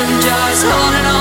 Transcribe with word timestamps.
and 0.00 0.22
jars 0.22 0.64
on 0.64 0.94
and 0.94 1.06
on. 1.06 1.17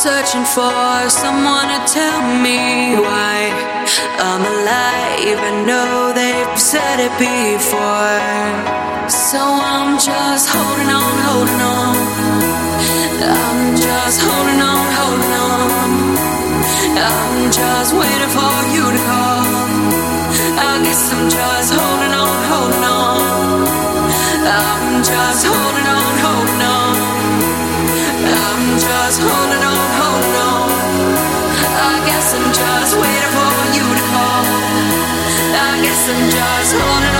searching 0.00 0.46
for 0.46 0.72
someone 1.10 1.68
to 1.68 1.80
tell 1.84 2.22
me 2.40 2.96
why 2.96 3.52
I'm 4.16 4.40
alive. 4.40 5.36
I 5.36 5.52
know 5.68 6.16
they've 6.16 6.58
said 6.58 7.04
it 7.04 7.12
before. 7.20 8.16
So 9.12 9.36
I'm 9.36 10.00
just 10.00 10.48
holding 10.48 10.88
on, 10.88 11.14
holding 11.28 11.60
on. 11.60 11.96
I'm 13.28 13.76
just 13.76 14.18
holding 14.24 14.60
on, 14.72 14.86
holding 14.96 15.34
on. 15.36 15.80
I'm 16.96 17.52
just 17.52 17.92
waiting 17.92 18.32
for 18.32 18.56
you 18.72 18.84
to 18.96 19.00
call. 19.04 19.44
I 20.64 20.80
guess 20.80 21.12
I'm 21.12 21.28
just 21.28 21.70
holding 21.76 22.14
on, 22.24 22.40
holding 22.48 22.84
on. 22.88 23.20
I'm 24.48 25.04
just 25.04 25.44
holding 25.44 25.88
on, 25.92 26.12
holding 26.24 26.62
on. 26.72 26.96
I'm 28.48 28.64
just 28.80 29.20
holding 29.20 29.59
and 36.12 36.32
just 36.32 36.74
holding 36.74 37.14
on. 37.14 37.19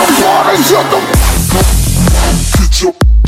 your 0.00 0.82
body, 0.84 1.12
get 2.58 2.82
your 2.82 3.19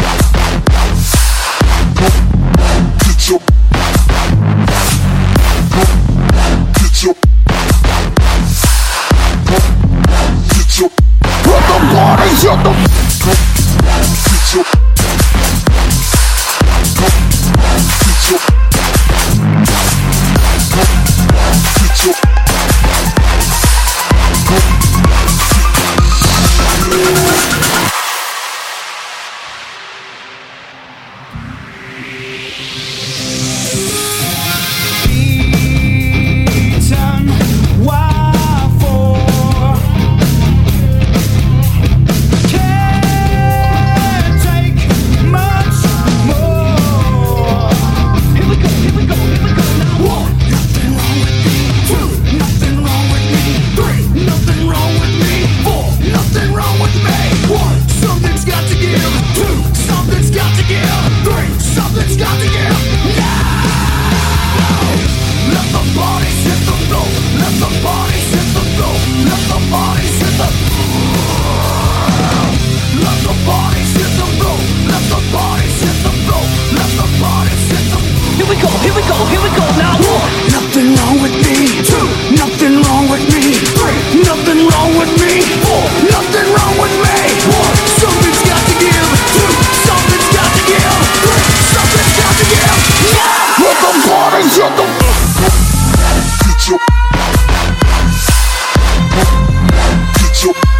you. 100.44 100.71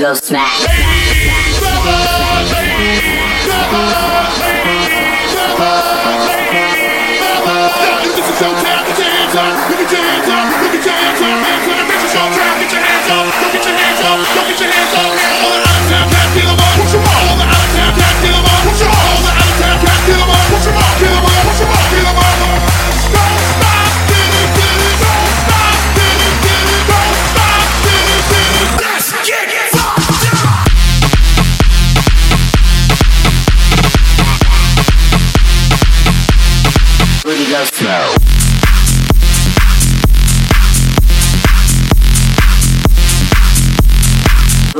go 0.00 0.14
smash. 0.14 0.89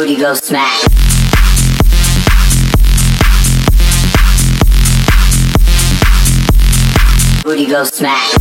booty 0.01 0.17
go 0.17 0.33
smack. 0.33 0.81
Booty 7.45 7.67
go 7.67 7.85
smack. 7.85 8.33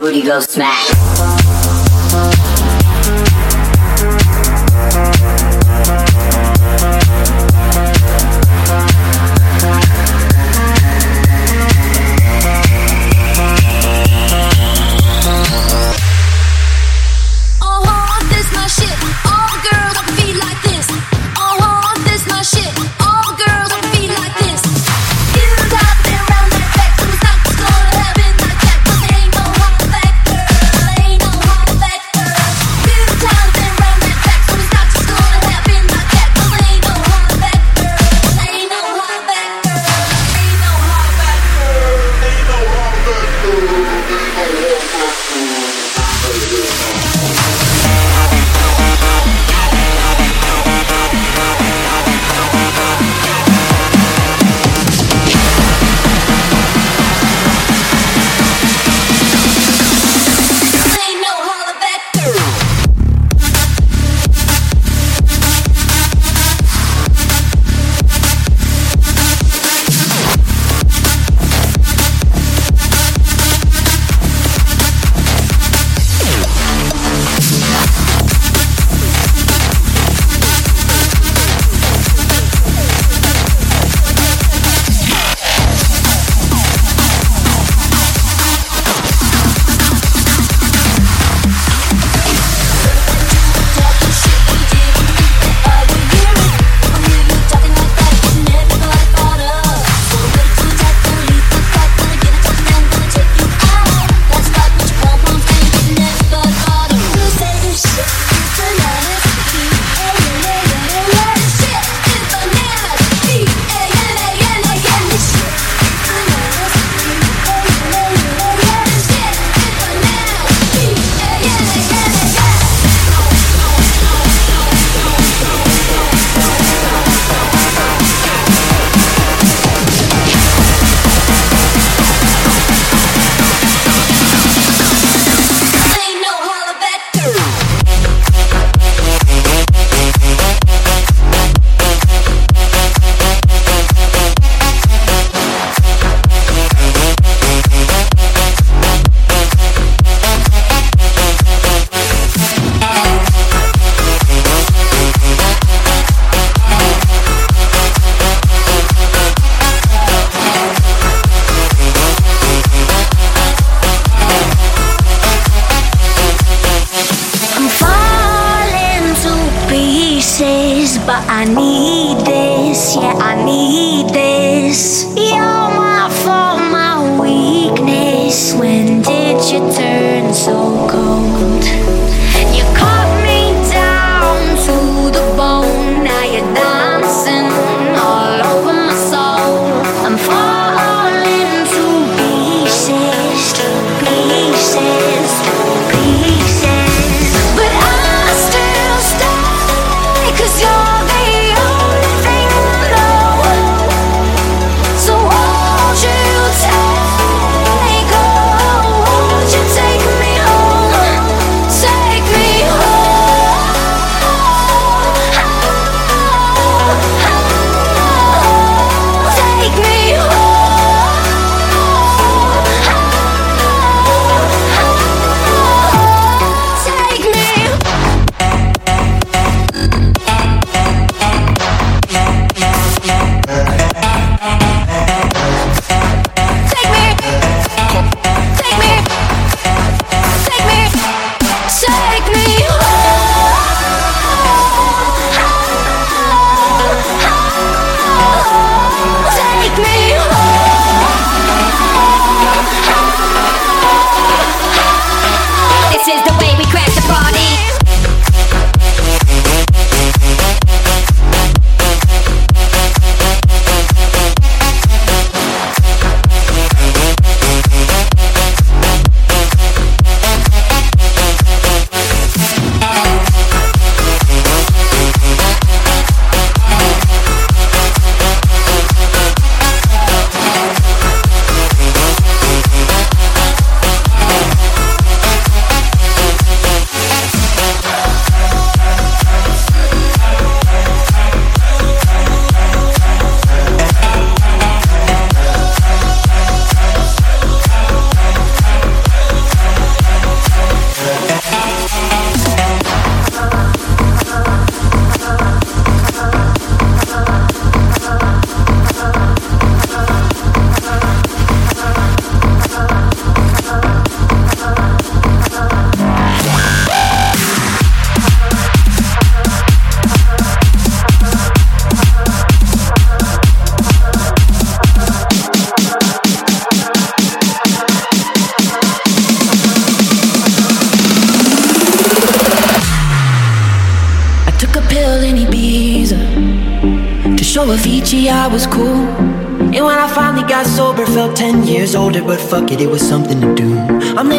Booty 0.00 0.22
go 0.22 0.40
smack. 0.40 1.55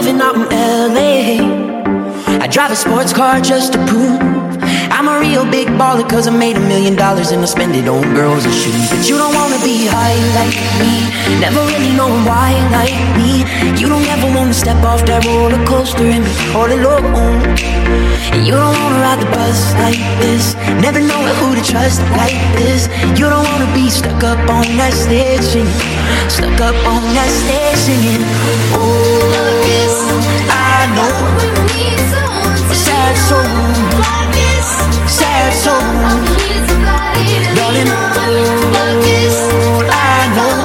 Living 0.07 0.21
out 0.21 0.35
in 0.35 0.47
LA. 0.95 2.39
I 2.39 2.47
drive 2.47 2.71
a 2.71 2.75
sports 2.75 3.11
car 3.11 3.41
just 3.41 3.73
to 3.73 3.79
prove 3.87 4.21
I'm 4.89 5.07
a 5.07 5.19
real 5.19 5.43
big 5.43 5.67
baller, 5.79 6.07
cause 6.09 6.27
I 6.27 6.31
made 6.31 6.55
a 6.55 6.61
million 6.61 6.95
dollars 6.95 7.31
and 7.31 7.41
I 7.41 7.45
spend 7.45 7.75
it 7.75 7.87
on 7.87 8.01
girls 8.15 8.45
and 8.45 8.53
shoes. 8.53 8.89
But 8.89 9.09
you 9.09 9.17
don't 9.17 9.35
wanna 9.35 9.59
be 9.63 9.85
high 9.85 10.17
like 10.39 10.55
me, 10.79 10.93
never 11.43 11.59
really 11.59 11.93
know 11.99 12.09
why 12.23 12.55
like 12.71 12.95
me. 13.19 13.43
You 13.79 13.89
don't 13.89 14.07
ever 14.15 14.27
wanna 14.33 14.53
step 14.53 14.81
off 14.83 15.05
that 15.07 15.25
roller 15.25 15.63
coaster 15.65 16.07
and 16.07 16.23
be 16.23 16.35
all 16.55 16.71
alone. 16.71 17.43
And 18.31 18.45
you 18.47 18.53
don't 18.53 18.77
wanna 18.79 18.99
ride 19.03 19.19
the 19.19 19.29
bus 19.35 19.59
like 19.83 19.99
this, 20.23 20.55
never 20.79 20.99
know 20.99 21.21
who 21.39 21.55
to 21.55 21.63
trust 21.71 21.99
like 22.15 22.39
this. 22.55 22.87
You 23.19 23.27
don't 23.27 23.45
wanna 23.51 23.69
be 23.75 23.89
stuck 23.89 24.23
up 24.23 24.39
on 24.49 24.65
that 24.79 24.93
stage 24.93 25.43
singing, 25.43 25.83
stuck 26.31 26.59
up 26.61 26.77
on 26.87 27.03
that 27.17 27.31
stage 27.43 27.79
singing. 27.85 28.23
Oh, 28.73 29.46
I 30.49 30.85
know. 30.95 31.15
Sad 32.73 33.15
soul, 33.27 33.49
sad 35.07 35.53
soul, 35.63 35.87
darling. 37.55 37.91
I 39.89 40.21
know. 40.35 40.57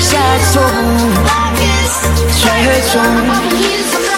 Sad 0.00 0.40
soul, 0.52 0.86
sad 2.40 2.82
soul. 2.92 4.09